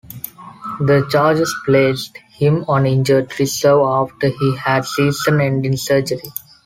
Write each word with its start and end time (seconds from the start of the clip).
The 0.79 1.07
Chargers 1.11 1.53
placed 1.63 2.17
him 2.31 2.65
on 2.67 2.87
injured 2.87 3.39
reserve 3.39 3.81
after 3.83 4.29
he 4.29 4.55
had 4.55 4.83
season-ending 4.83 5.77
surgery. 5.77 6.23